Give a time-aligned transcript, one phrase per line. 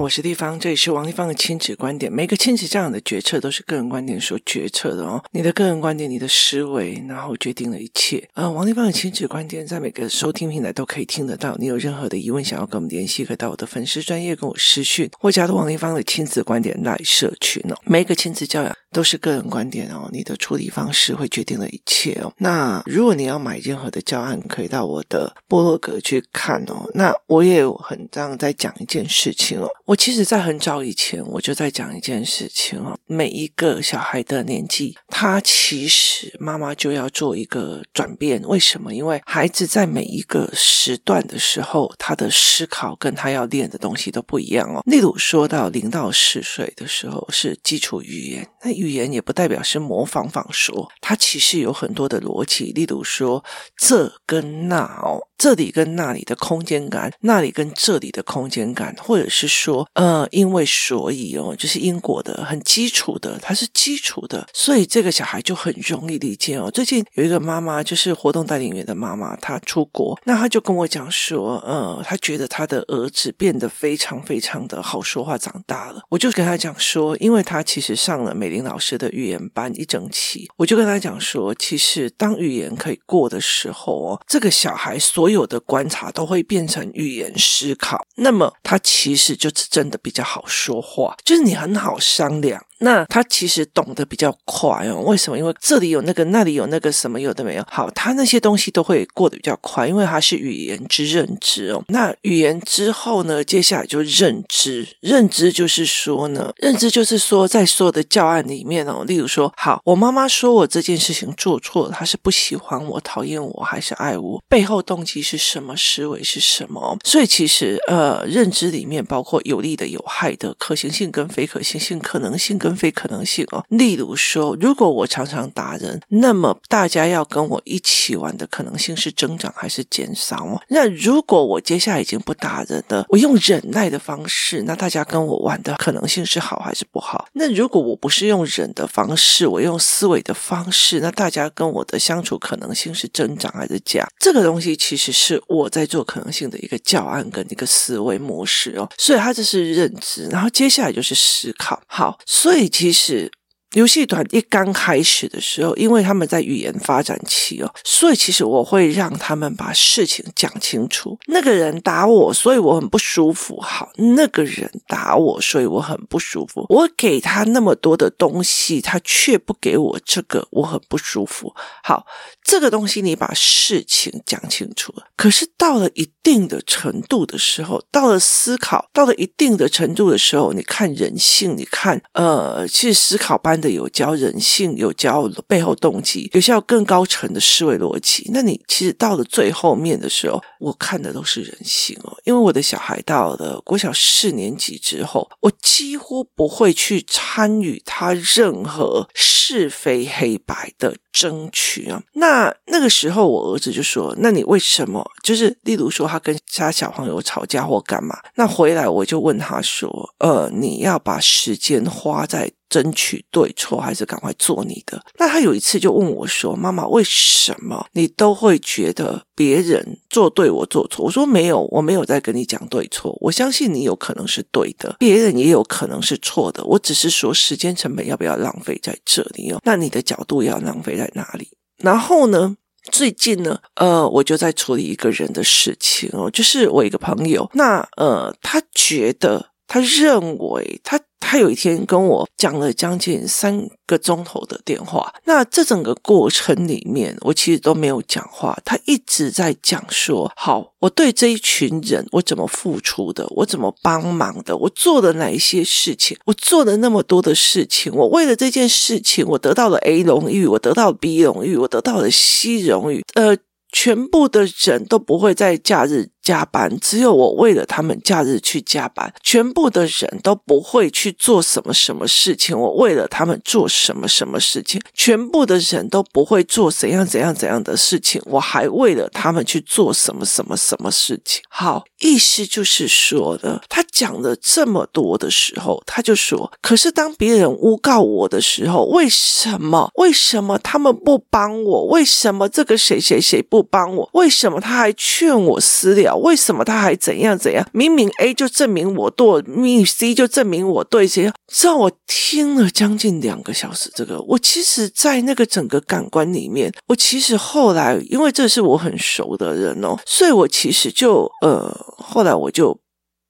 [0.00, 2.10] 我是丽芳，这里是王立芳的亲子观点。
[2.10, 5.22] 每个亲子这样的决策都是个人观点所决策的哦。
[5.30, 8.26] 你的个人观点、你的思维，然后决定了一切。
[8.32, 11.54] 呃，王立芳的亲子观点在每个收听平台都可以听得到。
[11.58, 17.76] 你有任何的疑问想要跟我们联系，可以到我的粉丝专业跟我私讯，或加入王立芳的亲子观点来社群哦。
[17.84, 22.32] 每个亲子教养都是个人观点哦，你的处理方式会决定了一切哦。
[22.38, 26.88] 那如果你要买任何的教案，可以到我的部落格去看哦。
[26.94, 29.68] 那我也很这样在讲一件事情哦。
[29.86, 32.98] 我其实，在很早以前，我就在讲一件事情哦。
[33.06, 38.42] 每一个小孩的年纪，他其实妈妈就要做一个转变。
[38.42, 38.94] 为什么？
[38.94, 44.82] 因为孩子在每一个时段的时候，他的思考跟他要练的东西都不一样哦。
[44.86, 52.72] 例如说到零到四岁的时候是基础语言，那语言也不代表是模仿仿说，它其实有很多的逻辑。
[52.72, 53.44] 例如说
[53.76, 55.26] 这跟那哦。
[55.40, 66.70] 这里跟那里的空间感，那里跟这里的空间感，或者是说，呃，因为所以哦，就是因果的，很基础的，它是基础的，所以这个小孩就很容易理解哦。
[66.70, 76.02] 最近有一个妈妈，就是活动带领员的妈妈，她出国，那她就跟我讲说，呃，她觉得她的儿子变得非常非常的好说话，长大了。
[76.10, 92.64] 我就跟她讲说，因为她其实上了美林老师的语言班一整期，我就跟他讲说，其实当语言可以过的时候哦，这个小孩所所有的观察都会变成语言思考，那么他其实就是真的比较好说话，就是你很好商量。
[92.80, 95.38] 那他其实懂得比较快哦，为什么？
[95.38, 97.64] 因为这里有那个，那里有那个什么有的没有。
[97.70, 101.82] 好，他那些东西都会过得比较快，因为他是语言之认知哦。
[101.88, 104.86] 那语言之后呢，接下来就认知。
[105.00, 114.42] 认知就是说呢，认知就是说，在所有的教案里面哦，例如说，好，我妈妈说我这件事情做错了，她是不喜欢我、讨厌我，还是爱我？
[114.48, 115.74] 背后动机是什么？
[115.76, 116.96] 思维是什么？
[117.04, 130.60] 所以其实呃，认知里面包括有利的、有害的、可行性跟非可行性、可能性跟非可能性哦，例如说，如果我常常打人，那么大家要跟我一起玩的可能性是增长还是减少哦？
[130.68, 137.26] 那如果我接下来已经不打人了，我用忍耐的方式，那大家跟我玩的可能性是好还是不好？
[137.32, 144.06] 那如果我不是用忍的方式，我用思维的方式，那大家跟我的相处可能性是增长还是减？
[144.18, 151.80] 这个东西其实是我在做可能性的一个教案跟一个思维模式哦，所以它这是认知，然后接下来就是思考。
[151.86, 152.59] 好，所以。
[152.60, 153.30] 以其实。
[153.74, 161.16] 游戏团一刚开始的时候，因为他们在语言发展期哦，所以其实我会让他们把事情讲清楚。
[161.28, 163.60] 那个人打我，所以我很不舒服。
[163.60, 166.66] 好，那个人打我，所以我很不舒服。
[166.68, 171.54] 我给他那么多的东西，他却不给我这个，我很不舒服。
[171.84, 172.04] 好，
[172.42, 175.04] 这个东西你把事情讲清楚了。
[175.14, 183.59] 可是到了一定的程度的时候，到了思考，到了一定的程度的时候，你看人性，你看，呃，去思考班。
[183.60, 188.30] 的有教人性，有教背后动机，有教更高层的思维逻辑。
[188.32, 192.16] 那你其实到了最后面的时候，我看的都是人性哦。
[192.24, 202.02] 因为我的小孩到了国小四年级之后，我几乎不会去参与他任何是非黑白的争取啊。
[202.14, 205.04] 那那个时候，我儿子就说：“那你为什么？
[205.22, 208.18] 就是例如说，他跟其他小朋友吵架或干嘛？
[208.34, 209.88] 那回来我就问他说
[210.18, 215.04] ：‘呃，你要把时间花在……’”争取对错，还是赶快做你的？
[215.18, 223.18] 那他有一次就问我说：“妈妈，为什么你都会觉得别人做对，我做错？”我说：“没有，我没有在跟你讲对错。
[223.20, 226.62] 我相信你有可能是对的，别人也有可能是错的。
[226.64, 229.60] 我只是说时间成本要不要浪费在这里哦？
[229.64, 231.48] 那你的角度要浪费在哪里？
[231.78, 232.56] 然后呢，
[232.90, 241.00] 最近呢，呃，我就在处理一个人的事情哦，就是我一个朋友，那呃，他觉得，他认为他。
[241.22, 248.58] 他有一天跟我讲了将近三个钟头的电话，那这整个过程里面，我其实都没有讲话。
[248.64, 263.36] 他一直在讲说：“好，我对这一群人，我怎么付出的，我怎么帮忙的，我做了哪一些事情，我做了那么多的事情，我为了这件事情，我得到了 A 荣誉，我得到了 B 荣誉，我得到了 C 荣誉，呃，
[263.70, 272.56] 全部的人都不会在假日。”加班，只有我为了他们假日去加班，全部的人都不会去做什么什么事情。
[272.56, 278.22] 我为了他们做什么什么事情，全部的人都不会做怎样怎样怎样的事情。
[278.26, 281.42] 我还为了他们去做什么什么什么事情。
[281.48, 289.90] 好，意思就是说的，他讲了这么多的时候，他就说：可是当别人诬告我的时候，为什么？
[289.96, 291.86] 为什么他们不帮我？
[291.86, 294.08] 为什么这个谁谁谁不帮我？
[294.12, 296.19] 为什么他还劝我私了？
[296.20, 297.66] 为什么他还怎样怎样？
[297.72, 301.34] 明明 A 就证明我对，明明 C 就证明我对，这样。
[301.52, 312.78] 知道我听了将近两个小时，这个我其实，在那个整个感官里面，我其实后来，因为这是我很熟的人哦，所以我其实就呃，后来我就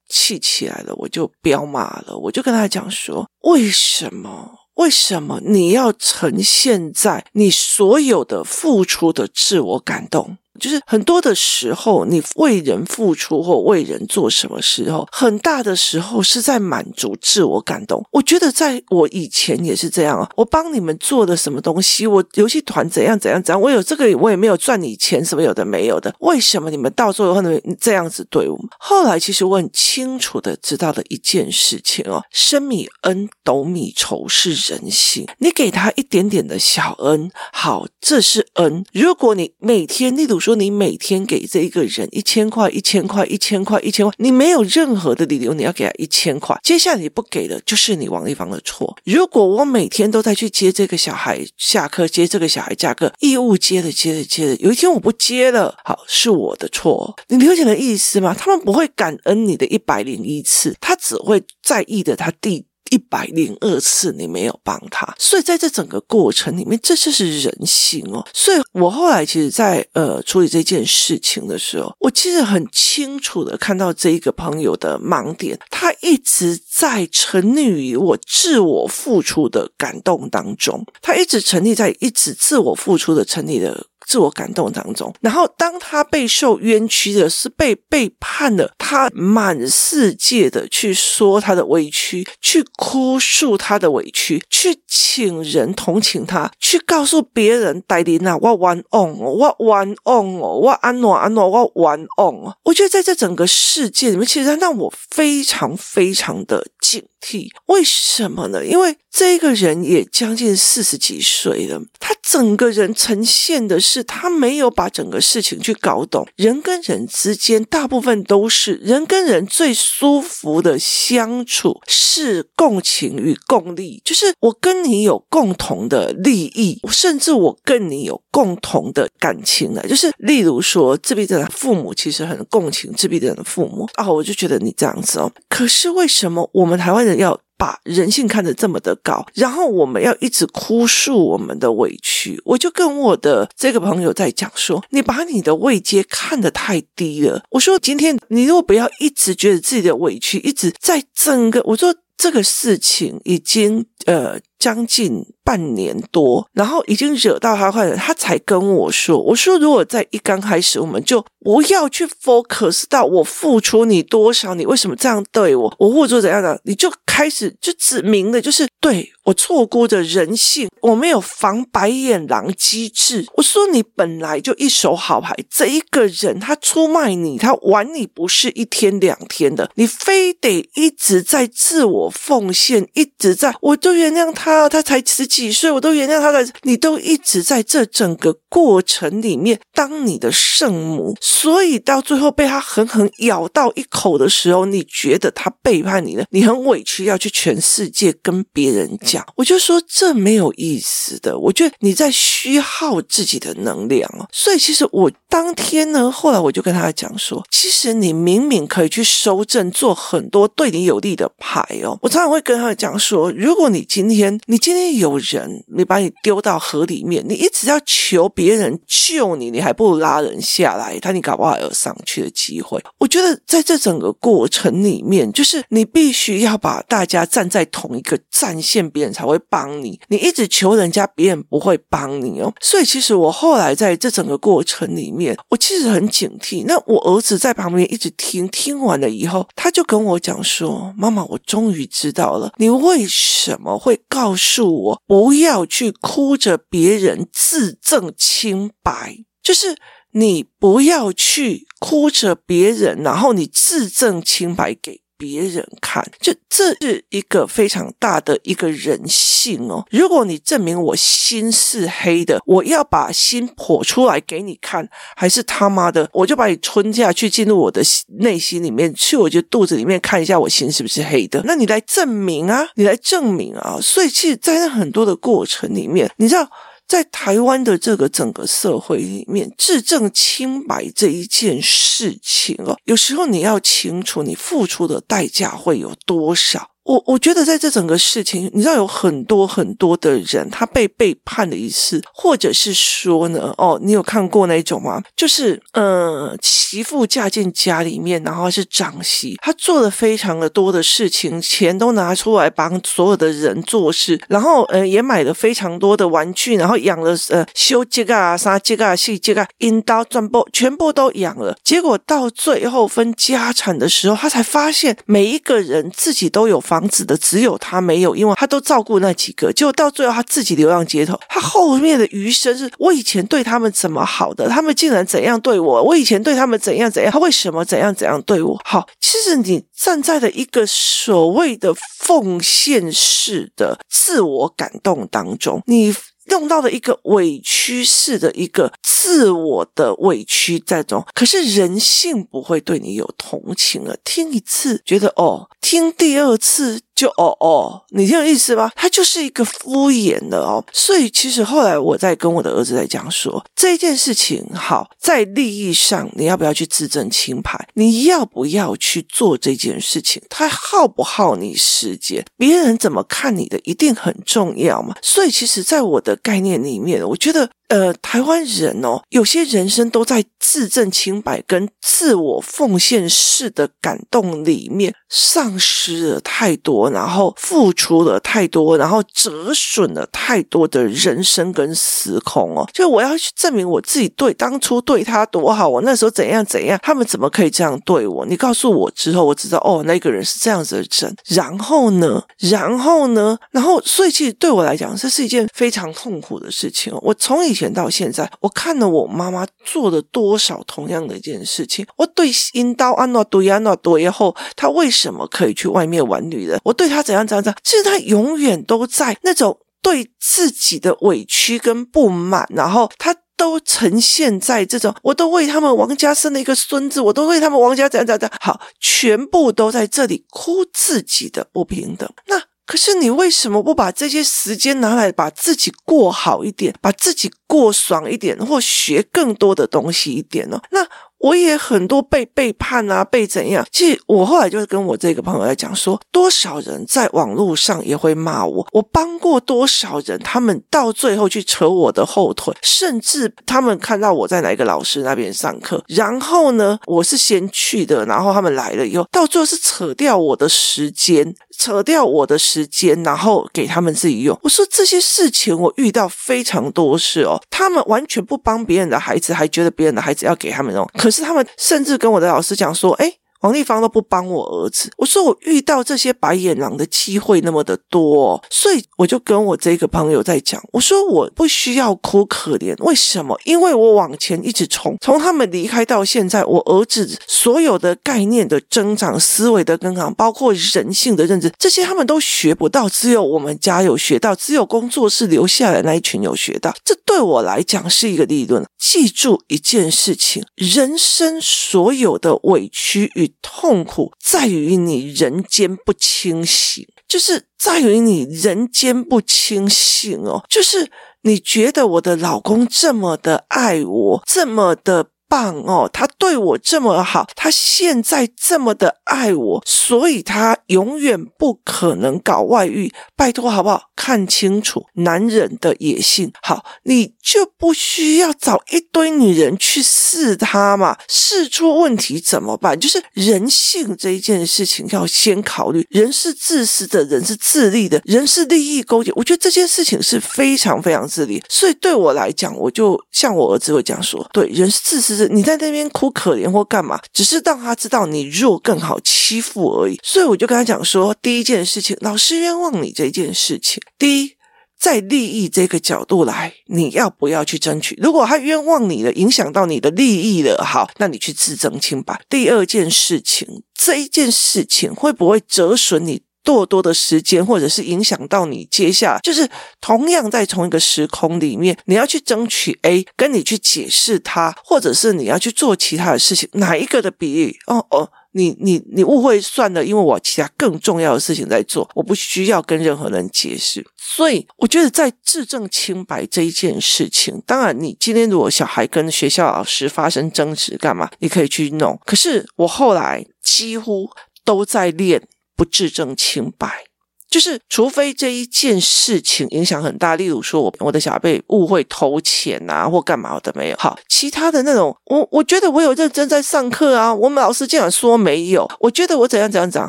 [0.08, 4.50] 气起来了，我就飙骂了，我就跟他讲说，为什么？
[4.75, 10.38] 为什么你要呈现在你所有的付出的自我感动？
[10.60, 18.04] 就是很多的时候，你为人付出或为人做什么时候，很大的时候是在满足自我感动。
[18.12, 28.68] 我觉得在我以前也是这样啊，我帮你们做的什么东西，我游戏团怎样怎样怎样，我有这个我也没有赚你钱，什么有的没有的，为什么你们到时候可能这样子对我们？
[28.78, 35.26] 后来其实我很清楚的知道了一件事情哦，升米恩，斗米仇是人性。
[35.38, 38.84] 你给他一点点的小恩，好，这是恩。
[38.92, 40.50] 如果你每天，例如说。
[40.50, 46.58] 说你每天给这一个人一千块，一千块，一千块，一千块，你没有任何的理由，你要给他一千块。
[46.61, 48.97] 接下来你不给的，就是你王丽芳的错。
[49.05, 57.17] 如果我每天都在去接这个小孩下课，接这个小孩下课，义务接的接的接的，有一天我不接了，好，是我的错。
[57.29, 58.35] 你了解的意思吗？
[58.37, 62.64] 他们不会感恩你的一百零一次，他只会在意的他第。
[62.90, 68.26] 一百零二次你没有帮他，所以在这整个过程里面，这就是人性哦。
[68.34, 83.86] 所以我后来其实在，在呃处理这件事情的时候，我其实很清楚的看到这一个朋友的盲点，他一直在沉溺于我自我付出的感动当中，他一直沉溺在一直自我付出的沉溺的。
[84.10, 107.46] 自我感动当中，然后当他备受冤屈的是被背叛了，他满世界的去说他的委屈，去哭诉他的委屈，去请人同情他，去告诉别人：“戴琳娜，我冤枉，我冤枉哦，我安诺安诺，我冤枉哦。”我觉得在这整个世界里面，其实他让我非常非常的警惕。
[107.66, 108.66] 为什么呢？
[108.66, 114.00] 因为这个人也将近四十几岁了，他整个人呈现的是。
[114.05, 137.38] 他没有把整个事情去搞懂，人跟人之间大部分都是人跟人最舒服的相处是共情与共利，就是我跟你有共同的利益，甚至我跟你有共同的感情的，就是例如说自闭症的父母其实很共情自闭症的父母啊，我就觉得你这样子哦，可是为什么我们台湾人要？
[137.60, 147.44] 把人性看得这么的高，然后我们要一直哭诉我们的委屈，我就跟我的这个朋友在讲说，你把你的位阶看得太低了。
[147.50, 154.40] 我说，今天你如果不要一直觉得自己的委屈一直在整个，我说这个事情已经呃。
[154.60, 173.26] 将近半年多，然后已经惹到他坏了，他才跟我说：“我说，如果在一刚开始，我们就不要去 focus 到我付出你多少，你为什么这样对我，我付出怎样的，你就开始就指明的，就是对我错估的人性，我没有防白眼狼机制。
[173.35, 186.40] 我说你本来就一手好牌，这一个人他出卖你，他玩你不是一天两天的，你非得一直在自我奉献，一直在，我就原谅他。”他才十几岁，我都原谅他的。
[186.62, 199.24] 你都一直在这整个过程里面当你的圣母，所以到最后被他狠狠咬到一口的时候，你觉得他背叛你了，你很委屈，要去全世界跟别人讲。
[199.36, 204.26] 我就说这没有意思的，我觉得你在虚耗自己的能量哦。
[204.32, 211.96] 所以其实我当天呢，后来我就跟他讲说，其实你明明可以去收正，做很多对你有利的牌哦。
[212.03, 214.41] 我常常会跟他讲说，如果你今天。
[214.46, 222.82] 你今天有人，你把你丢到河里面，你一直要求别人救你，你还不如拉人下来，他你搞不好有上去的机会。
[222.98, 230.00] 我觉得在这整个过程里面，就是你必须要把大家站在同一个战线，别人才会帮你。
[230.08, 232.53] 你一直求人家，别人不会帮你哦。
[232.60, 236.65] 所以其实我后来在这整个过程里面，我其实很警惕。
[236.67, 249.76] 那我儿子在旁边一直听，听完了以后，他就跟我讲说：“妈妈，我终于知道了，你为什么会。”告诉我不要去哭着别人自证清白，就是
[250.12, 255.02] 你不要去哭着别人，然后你自证清白给。
[255.20, 259.84] 别人看，就这是一个非常大的一个人性哦。
[259.91, 267.82] 如果你证明我心是黑的，我要把心剖出来给你看，还是他妈的，我就把你吞下去，进入我的
[268.20, 271.43] 内心里面去，我就肚子里面看一下我心是不是黑的。
[271.44, 273.79] 那你来证明啊，你来证明啊。
[273.82, 276.50] 所以其实，在那很多的过程里面，你知道。
[276.91, 286.69] 在台湾的这个整个社会里面，自证清白这一件事情哦，有时候你要清楚，你付出的代价会有多少。
[286.84, 295.03] 我我觉得在这整个事情，你知道有很多很多的人，他被背叛了一次，或者是说呢，哦，你有看过那一种吗？
[295.15, 311.56] 就是呃，媳妇嫁进家里面，然后是长媳，她做了非常的多的事情，钱都拿出来帮所有的人做事，然后呃，也买了非常多的玩具，然后养了呃，修这个啊，啥这个啊，细这个，阴刀钻布，全部都养了。
[311.63, 321.19] 结果到最后分家产的时候，他才发现每一个人自己都有房子的只有他没有，因为他都照顾那几个，结果到最后他自己流浪街头。
[321.29, 325.82] 他后面的余生是我以前对他们怎么好的，他们竟然怎样对我？
[325.82, 327.10] 我以前对他们怎样怎样？
[327.10, 328.56] 他为什么怎样怎样对我？
[328.65, 335.93] 好，其实你站在了一个所谓的奉献式的自我感动当中，你。
[336.27, 343.96] 用到了一个委屈式的一个自我的委屈在中，可是人性不会对你有同情了。
[344.05, 346.81] 听一次觉得哦，听第二次。
[347.00, 348.70] 就哦哦，你听有意思吗？
[348.77, 357.69] 他就是一个敷衍的哦，所以其实后来我在跟我的儿子在讲说这件事情，好，在利益上你要不要去自证清白？
[357.72, 360.20] 你要不要去做这件事情？
[360.29, 362.22] 他耗不耗你时间？
[362.36, 364.94] 别人怎么看你的一定很重要嘛？
[365.00, 367.50] 所以其实，在我的概念里面，我觉得。
[367.70, 382.69] 呃，台湾人哦，有些人生都在自证清白跟自我奉献式的感动里面丧失了太多，然后付出了太多，然后折损了太多的人生跟时空哦。
[382.72, 388.26] 就我要去证明我自己对当初对他多好，我那时候怎样怎样，他们怎么可以这样对我？
[388.26, 391.17] 你告诉我之后，我知道哦，那个人是这样子的人。
[391.29, 396.98] 然后呢，然后呢，然后所以其实对我来讲，这是一件非常痛苦的事情哦。
[397.00, 397.70] 我从以前。
[397.72, 401.86] 到现在，我看了我妈妈做了多少同样的一件事情。
[401.96, 406.60] 我对阴刀安诺对安诺对以后，他为什什么可以去外面玩女人？
[406.64, 407.58] 我对他怎样怎样怎样？
[407.64, 422.08] 其实他永远都在那种对自己的委屈跟不满，然后他都呈现在这种，我都为他们王家生了一个孙子，我都为他们王家怎样怎样，好，全部都在这里哭自己的不平等。
[422.26, 422.42] 那。
[422.66, 430.60] 可是你为什么不把这些时间拿来把自己过好一点，把自己过爽一点，或学更多的东西一点呢？
[430.70, 430.86] 那。
[431.20, 433.65] 我也很多被背叛啊，被怎样？
[433.70, 454.39] 其实我后来就是跟我这个朋友来讲说，多少人在网络上也会骂我，我帮过多少人，他们到最后去扯我的后腿，甚至他们看到我在哪一个老师那边上课，然后呢，我是先去的，然后他们来了以后，到最后是扯掉我的时间，扯掉我的时间，然后给他们自己用。
[454.43, 460.89] 我说这些事情我遇到非常多事哦，他们完全不帮别人的孩子，还觉得别人的孩子要给他们用。
[460.96, 473.39] 可是他们甚至跟我的老师讲说：“诶。”王丽芳都不帮我儿子，我说我遇到这些白眼狼的机会那么的多，所以我就跟我这个朋友在讲，我说我不需要哭可怜，为什么？
[473.44, 488.63] 因为我往前一直冲，从他们离开到现在，我儿子所有的概念的增长、思维的更长，包括人性的认知，这些他们都学不到，只有我们家有学到，只有工作室留下来那一群有学到，这对我来讲是一个利润。
[488.79, 500.91] 记住一件事情，人生所有的委屈与痛苦在于你人间不清醒，就是在于你人间不清醒哦，就是
[501.22, 505.10] 你觉得我的老公这么的爱我，这么的。
[505.31, 512.92] 棒哦，他对我这么好，他现在这么的爱我，所以他永远不可能搞外遇。
[513.14, 513.85] 拜托好不好？
[513.94, 520.96] 看清楚男人的野性，好，你就不需要找一堆女人去试他嘛。
[521.09, 522.79] 试出问题怎么办？
[522.81, 525.87] 就是人性这一件事情要先考虑。
[525.90, 529.12] 人是自私的，人是自利的，人是利益勾结。
[529.14, 531.40] 我觉得这件事情是非常非常自利。
[531.49, 535.19] 所以对我来讲，我就像我儿子会这样说：对，人是自私。
[535.29, 539.98] 你在那边哭可怜或干嘛，只是让他知道你弱更好欺负而已。
[540.03, 544.37] 所以我就跟他讲说，第一件事情，老师冤枉你这件事情，第一，
[544.79, 547.94] 在利益这个角度来，你要不要去争取？
[548.00, 552.18] 如果他冤枉你了，影响到你的利益了，好，那你去自证清白。
[552.29, 556.22] 第二件事情，这一件事情会不会折损你？
[556.42, 559.49] 多多的时间，或者是影响到你接下，就是
[559.81, 567.59] 同样在同一个时空里面，你要去争取 A，跟你去解释它，或者是你要去做其他的事情，哪一个的比例？
[567.66, 568.11] 哦哦。
[568.33, 573.85] 你你你误会算了，因为我其他更重要的事情在做，我不需要跟任何人解释。
[573.97, 581.99] 所以我觉得在自证清白这一件事情，当然你今天如果小孩跟学校老师发生争执干嘛，你可以去弄。
[582.07, 584.09] 可是我后来几乎
[584.44, 585.20] 都在练
[585.61, 586.89] 不自证清白。
[587.31, 593.77] 就是，除非这一件事情影响很大，例如说我我的小孩被误会偷钱啊，或干嘛的没有。
[593.79, 599.88] 好，其他的那种，我我觉得我有认真在上课啊，我们老师竟然说没有，我觉得我怎样怎样怎样。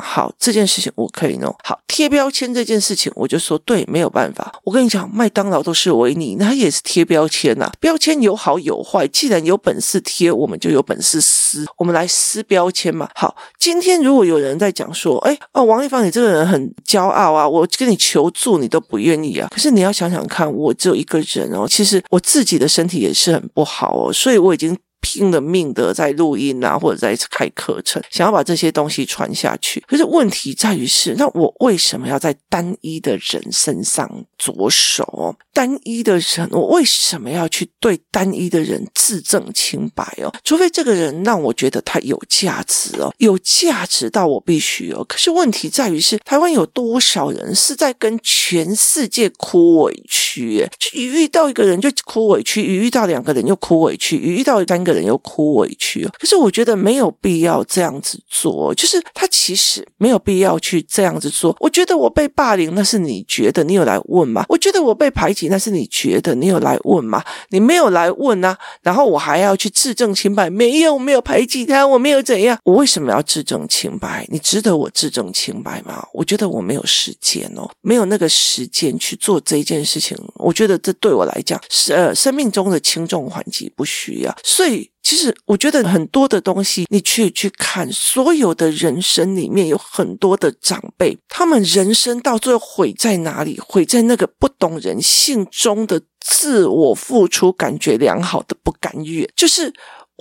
[0.00, 1.52] 好，这件事情我可以弄。
[1.64, 4.52] 好，贴标签这件事情，我就说对，没有办法。
[4.62, 13.08] 我跟你讲，麦当劳都是维尼，那也是贴标签呐、标签有好有坏，既然有本事贴，我们就有本事撕，我们来撕标签嘛。
[13.16, 17.31] 好，今天如果有人在讲说，哎哦，王丽芳，你这个人很骄傲。
[17.34, 17.48] 啊！
[17.48, 19.48] 我跟你求助，你都不愿意啊。
[19.50, 21.66] 可是你要想想看，我只有一个人哦。
[21.68, 24.76] 其实我自己的身体也是很不好哦，所以我已经。
[25.02, 29.84] 拼了命的在录音啊，或者在开课程，想要把这些东西传下去。
[29.86, 35.36] 可是问题在于是，那我为什么要在单一的人身上着手？
[35.52, 40.32] 单一的人，我为什么要去对单一的人自证清白哦？
[40.44, 45.04] 除非这个人让我觉得他有价值哦，有价值到我必须哦。
[45.08, 50.66] 可是问题在于是，台湾有多少人是在跟全世界哭委屈？
[50.78, 54.91] 就一遇到一个人就哭委屈，一遇到两个人又哭委屈，一遇到三个。
[54.92, 58.74] 人又哭委屈，可是我觉得没有必要这样子做。
[58.74, 61.56] 就是他其实没有必要去这样子做。
[61.60, 64.44] 我觉得我被霸凌，那是你觉得，你有来问吗？
[64.48, 67.22] 我觉得我被排挤，那是你觉得，你有来问吗？
[67.50, 74.26] 你没有来问啊，然后我还要去自证清白，没有我，没有排挤他，我没有怎样，我为什么要自证清白？
[74.30, 76.06] 你值得我自证清白吗？
[76.12, 80.16] 我觉得我没有时间哦，没有那个时间去做这件事情。
[80.34, 84.81] 我觉得这对我来讲是呃生命中的轻重缓急不需要，所以。
[85.02, 93.60] 其实我觉得很多的东西，你去去看，所有的人生里面有很多的长辈，他们人生到最后毁在哪里？
[93.60, 99.72] 毁在那个不懂人性中的自我付出，感觉良好的不甘愿，就是。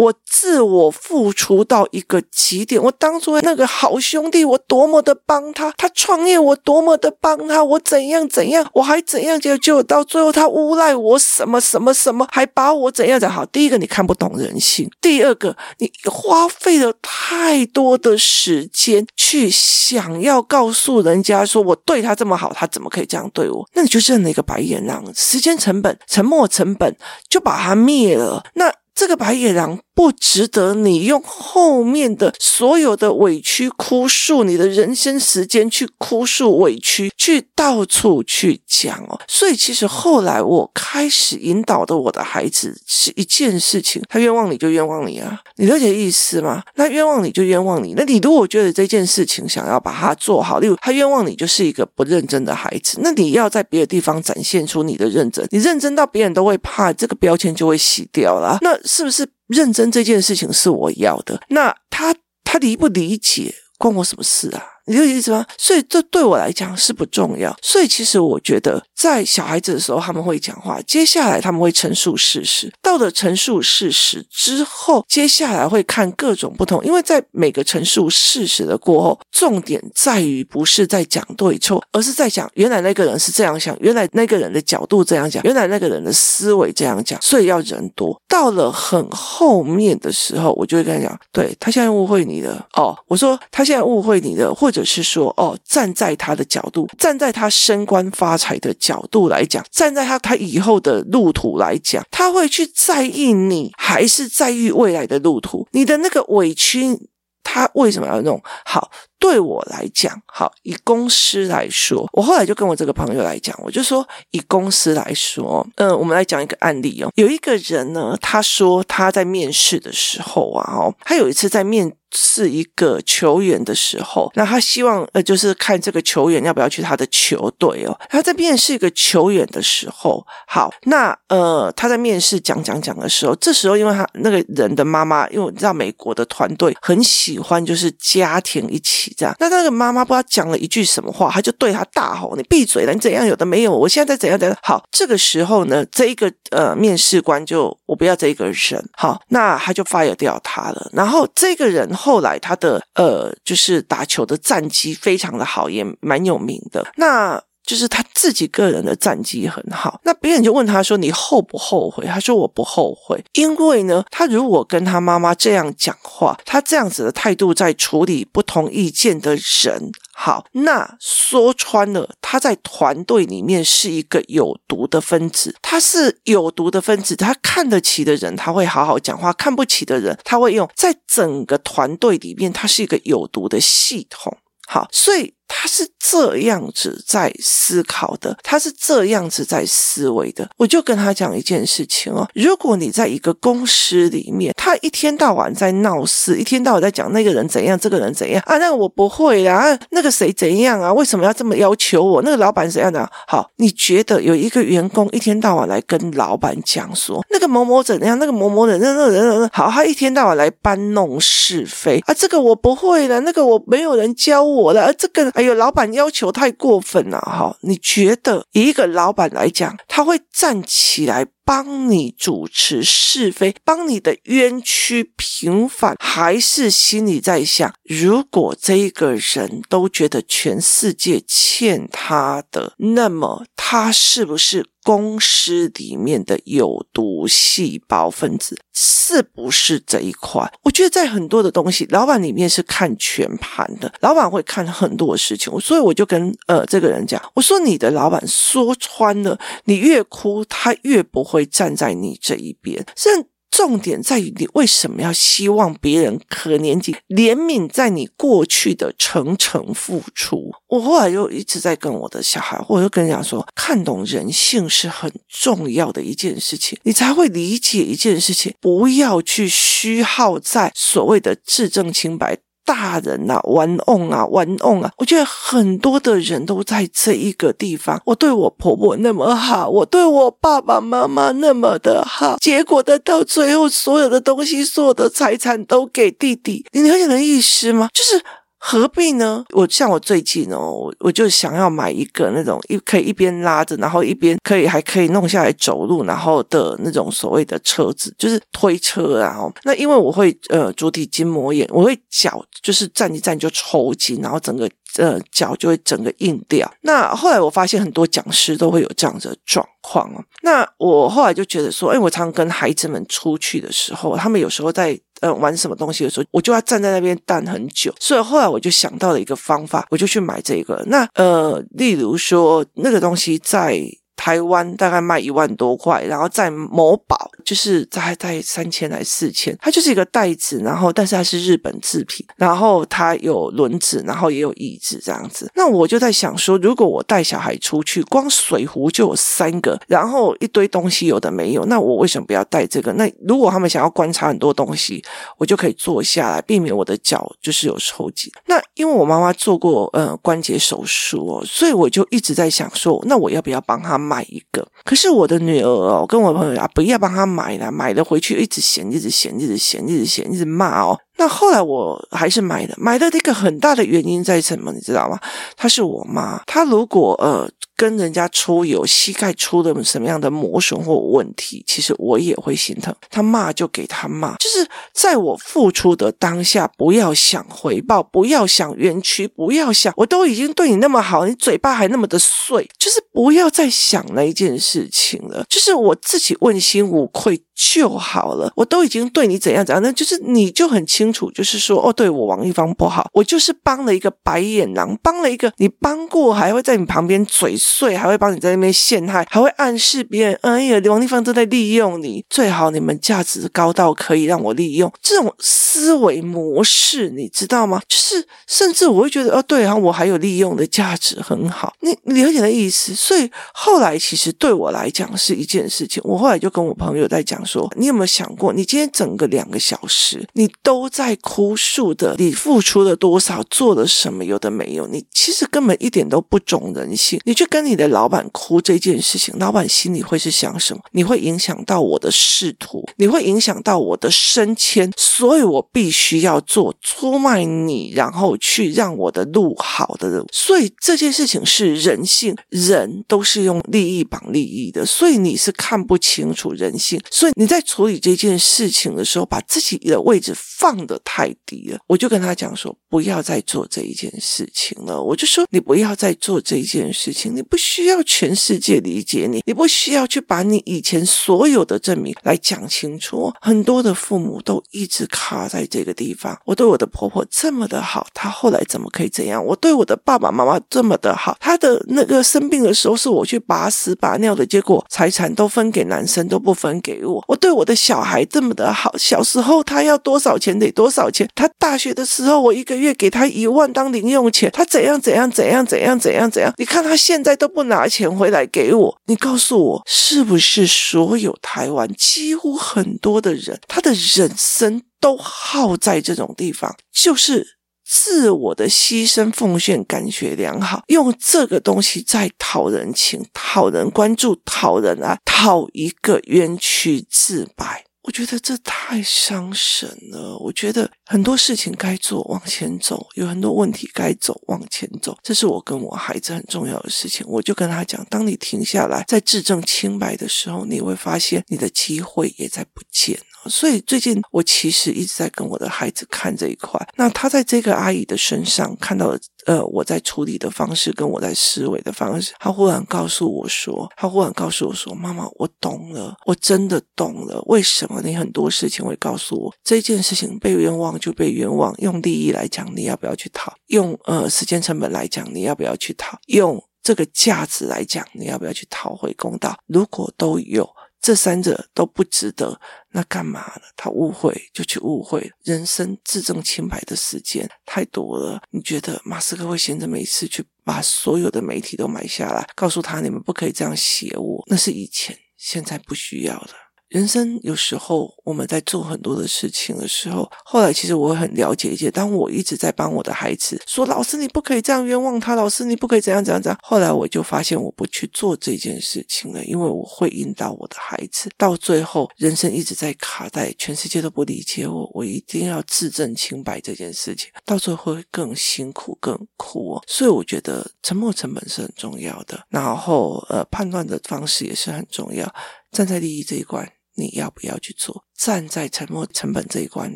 [0.01, 13.45] 我自我付出到一个极点，我当初那个好兄弟，我多么的帮他，他创业，我多么的帮他，我怎样怎样，我还怎样就就到最后他诬赖我什么什么什么，还把我怎样的好。
[13.45, 23.69] 第一个，你看不懂人性；第二个，你花费了太多的时间去想要告诉人家说我对他这么好，他怎么可以这样对我？
[23.76, 26.97] 那你就认了一个白眼狼，时间成本、沉没成本，
[27.30, 28.43] 就把他灭了。
[28.56, 28.73] 那。
[28.93, 39.19] 这个白眼狼不值得你用后面的所有的委屈哭诉，你的人生时间去哭诉委屈，去到处去讲哦。
[39.27, 46.63] 所以其实后来我开始引导的我的孩子是一件事情，他冤枉你就冤枉你啊，你了解意思吗？
[46.75, 47.93] 那冤枉你就冤枉你。
[47.95, 58.58] 那你如果觉得这件事情想要把它做好，例如他冤枉你就是一个不认真的孩子，那你要在别的地方展现出你的认真，你认真到别人都会怕，这个标签就会洗掉了。
[58.62, 61.42] 那是不是认真这件事情是我要的？
[61.50, 64.64] 那他他理不理解，关我什么事啊？
[64.91, 65.45] 你有意思吗？
[65.58, 67.56] 所以这对我来讲是不重要。
[67.62, 72.71] 所以其实我觉得，在小孩子的时候他们会讲话，接下来他们会陈述事实。
[72.82, 76.84] 到了陈述事实之后，接下来会看各种不同。
[76.84, 87.19] 因为在每个陈述事实的过后，重点在于不是在讲对错，而是在讲原来那个人是这样想，原来那个人的角度这样讲，原来那个人的思维这样讲。
[87.21, 88.19] 所以要人多。
[88.27, 92.65] 到了很后面的时候，我就会跟他讲：对，他现在误会你了。
[92.73, 105.67] 哦，我说他现在误会你了，或者是说，哦，站在他的角度，站在他升官发财的角度来讲，站在他他以后的路途来讲，他会去在意你，还是在意未来的路途？
[105.72, 106.98] 你的那个委屈，
[107.44, 108.41] 他为什么要弄？
[108.65, 108.91] 好。
[109.22, 117.12] 对我来讲，好，以公司来说，我后来就跟我这个朋友来讲，我就说，以公司来说，嗯，我们来讲一个案例哦。
[117.13, 128.00] 有一个人呢，他说他在面试的时候啊，哦，他有一次在面是一个球员的时候，那他希望呃，就是看这个球员要不要去他的球队哦。
[128.10, 139.13] 他在面试一个球员的时候，好，那呃，他在面试讲讲讲的时候，这时候因为他那个人的妈妈，因为你知道美国的团队很喜欢就是家庭一起。
[139.17, 142.93] 这样，那那个妈妈不知道讲了一句什么话，他就对他大吼：“你闭嘴了！
[142.93, 143.26] 你怎样？
[143.26, 143.76] 有的没有？
[143.76, 150.89] 我现在在怎样怎样？”好，这个时候呢，这一个呃面试官就我不要这一个人，好，那他就 fire 掉他了。
[150.93, 156.92] 然后这个人后来他的呃就是打球的战绩非常的好，也蛮有名的。
[156.98, 157.42] 那。
[157.71, 160.01] 就是他自己个人的战绩很好。
[160.03, 177.15] 那别人就问他说：“你后不后悔？”他说：“我不后悔，因为呢，他如果跟他妈妈这样讲话，他这样子的态度在处理不同意见的人。”好，那说穿了，他在团队里面是一个有毒的分子，他是有毒的分子。
[177.15, 180.69] 他看得起的人，他会好好讲话；看不起的人，他会用。
[180.75, 184.38] 在整个团队里面，他是一个有毒的系统。
[184.67, 185.34] 好，所以。
[185.54, 190.50] 他是这样子在思考的，他是这样子在思维的。
[190.58, 202.22] 我就跟他讲一件事情哦，如果你在一个公司里面，他一天到晚在闹事，一天到晚在讲那个人怎样，这个人怎样啊，那个我不会啊，那个谁怎样啊，为什么要这么要求我？
[202.22, 203.08] 那个老板怎样的？
[203.28, 215.32] 好，你觉得有一个员工一天到晚来跟老板讲说，那个某某怎样，那个某某人，那个人，好，他一天到晚来搬弄是非啊，这个我不会了，那个我没有人教我的，啊，这个。
[215.41, 217.58] 哎呦，老板要求太过分了哈！
[217.62, 234.67] 你觉得一个老板来讲，他会站起来帮你主持是非，帮你的冤屈平反，还是心里在想，如果这个人都觉得全世界欠他的，那么他是不是？
[234.84, 240.52] 公司里面的有毒细胞分子是不是这一块？
[240.63, 253.28] 我觉得在很多的东西，老板里面是看全盘的，老板会看很多事情，所以我就跟呃这个人讲，我说你的老板说穿了，你越哭，他越不会站在你这一边，甚。
[253.52, 260.52] 重点在于你为什么要希望别人可怜你、怜悯在你过去的层层付出？
[260.70, 272.40] 我后来又一直在跟我的小孩，我就跟人家说，看懂人性是很重要的一件事情，你才会理解一件事情，不要去虚耗在所谓的自证清白。
[272.65, 274.91] 大人、啊，玩弄啊，玩弄啊！
[274.97, 278.02] 我觉得很多的人都在这一个地方。
[278.06, 286.65] 我对我婆婆那么好，我对我爸爸妈妈那么的好，结果的到最后，所有的东西、所有的财产都给弟弟。
[286.71, 287.89] 你了解的意思吗？
[287.93, 288.24] 就是。
[288.63, 289.43] 何必呢？
[289.54, 299.52] 我像我最近哦，我就想要买一个那种一可以一边拉着，然后一边可以还可以弄下来走路，然后的那种所谓的车子，就是推车啊。
[299.63, 304.69] 那因为我会呃足底筋膜炎，我会脚就是站一站就抽筋，然后整个。
[304.97, 306.69] 呃，脚就会整个硬掉。
[306.82, 310.21] 那后来我发现很多讲师都会有这样子的状况哦。
[310.41, 317.91] 那我后来就觉得说，哎，我常跟孩子们出去的时候，他们有时候在呃玩什么东西的时候，我就要站在那边等很久。
[317.99, 320.84] 所以后来我就想到了一个方法，我就去买这个。
[320.88, 323.81] 那呃，例如说那个东西在。
[324.17, 335.49] 台湾大概卖一万多块，然后在某宝就是在在三千来四千，它就是一个袋子，然后但是它是日本制品，然后它有轮子，然后也有椅子这样子。
[335.56, 342.91] 那我就在想说，如果我带小孩出去，光水壶就有三个，然后一堆东西有的没有，那我为什么不要带这个？
[342.93, 345.01] 那如果他们想要观察很多东西，
[345.38, 348.30] 我就可以坐下来，避免我的脚就是有抽筋。
[348.47, 354.01] 那因为我妈妈做过呃关节手术哦，所以我就一直在想说，那我要不要帮她？
[354.01, 360.97] 买一个，可是我的女儿哦，跟我朋友啊，不要帮她买买了，买了回去一直嫌，一直嫌，一直嫌，一直嫌，一直骂哦。
[361.17, 365.19] 那后来我还是买了，买的一个很大的原因在什么，你知道吗？
[365.58, 367.49] 她是我妈，她如果呃。
[367.82, 372.94] 跟人家出游，膝盖出了什么样的磨损或问题，其实我也会心疼。
[373.10, 385.44] 他骂就给他骂，就是在我付出的当下，不要想回报，不要想冤屈，不要想我都已经对你那么好，你嘴巴还那么的碎，就是不要再想那一件事情了。
[385.50, 387.41] 就是我自己问心无愧。
[387.74, 407.81] 就好了，我都已经对你怎样怎样，那就是你就很清楚，就是说，哦，对我王一芳不好，我就是帮了一个白眼狼，帮了一个你帮过，还会在你旁边嘴碎，还会帮你在那边陷害，还会暗示别人，哎呀，王立芳都在利用你，最好你们价值高到可以让我利用，这种思维模式，你知道吗？
[407.88, 412.93] 就是甚至我会觉得，哦，对啊，我还有利用的价值，很好，你你了解的意思。
[412.93, 417.41] 所以后来其实对我来讲是一件事情，我后来就跟我朋友在讲。
[417.43, 427.19] 说，你有没有想过，你今天整个两个小时，你都在哭诉的，你付出了多少，做了什么，有的没有，你其实根本一点都不懂人性。
[427.25, 430.82] 你去跟你的老板哭这件事情，老板心里会是想什么？
[430.91, 440.26] 你会影响到我的仕途，你会影响到我的升迁，所以我必须要做出卖你，然后去让我的路好的人。
[440.32, 447.32] 所以这件事情是人性，人都是用利益绑利益的，所以你是看不清楚人性，所以。
[447.36, 451.80] 你在处理这件事情的时候，把自己的位置放得太低了。
[451.88, 455.02] 我就跟他讲说，不要再做这一件事情了。
[455.02, 463.34] 我就说，你不要再做这一件事情，你不需要全世界理解你，你不需要去把你以前所有的证明来讲清楚。
[463.41, 466.39] 很多的父母都一直卡在这个地方。
[466.45, 469.43] 我对我的婆婆这么的好，她后来怎么可以这样？
[469.43, 477.25] 我对我的爸爸妈妈这么的好，她的那个生病的时候是我去把屎把尿的，结果财产都分给男生，都不分给我。
[477.27, 481.27] 我对我的小孩这么的好，小时候他要多少钱得多少钱。
[481.34, 486.54] 他大学的时候，我一个月给他一万当零用钱，他怎样怎样怎样怎样怎样怎样。
[486.58, 497.58] 你看他现在都不拿钱回来给我，你告诉我是不是所有台湾几乎很多的人，他的人生都耗在这种地方，就是。
[497.94, 507.84] 自我的牺牲奉献，感觉良好，用这个东西在讨人情、讨人关注、讨人爱，讨一个冤屈自白。
[508.04, 510.38] 我觉得这太伤神了。
[510.38, 515.17] 我觉得很多事情该做，往前走；有很多问题该走，往前走。
[515.21, 517.26] 这是我跟我孩子很重要的事情。
[517.28, 523.50] 我就跟他讲：当你停下来，在自证清白的时候，你会发现你的机会也在不见了。
[523.50, 526.80] 所以最近我其实一直在跟我的孩子看这一块。
[526.95, 532.34] 那他在这个阿姨的身上看到了，呃，我在处理的方式跟我在思维的方式。
[532.38, 537.41] 他忽然告诉我说，他忽然告诉我说，妈妈，我懂了，我真的懂了。
[537.47, 541.76] 为什么你很多事情会告诉我这件事情被冤枉就被冤枉？
[541.80, 543.54] 用利益来讲，你要不要去讨？
[543.68, 546.18] 用呃时间成本来讲，你要不要去讨？
[546.28, 549.60] 用这个价值来讲，你要不要去讨回公道？
[549.66, 550.70] 如果都有。
[551.02, 552.62] 这三者都不值得，
[552.92, 553.62] 那干嘛呢？
[553.76, 558.40] 他误会就去误会，人生自证清白的时间太多了。
[558.52, 564.44] 你觉得马斯克会闲着没事去把所有的媒体都买下来，告诉他你们不可以这样写我？
[564.46, 566.52] 那是以前，现在不需要了。
[566.91, 571.89] 人生有时候我们在做很多的事情的时候，后来其实我很了解一些。
[571.89, 581.30] 当我一直在帮我的孩子说：“老师，你不可以这样冤枉他，老师你不可以怎样怎样怎样。”后来我就发现我不去做这件事情了，因为我会引导我的孩子。
[581.38, 589.84] 到最后，人生一直在卡在全世界都不理解我，我一定要自证清白这件事情，到最后会更辛苦、更苦哦。
[589.88, 595.34] 所以我觉得沉没成本是很重要的，然后呃，判断的方式也是很重要，
[595.71, 596.69] 站在利益这一关。
[597.02, 598.06] 你要不要去做？
[598.16, 599.92] 站在沉没成本这一关，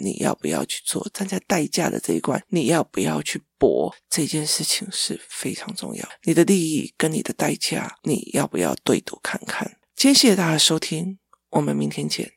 [0.00, 1.06] 你要不要去做？
[1.12, 3.94] 站在代价的这一关，你要不要去搏？
[4.08, 6.08] 这件事情是非常重要。
[6.22, 9.76] 你的利益跟你的代价，你要不要对赌看看？
[9.94, 11.18] 今天谢谢大家收听，
[11.50, 12.32] 我们明天见。